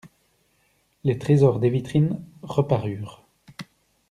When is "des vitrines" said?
1.59-2.19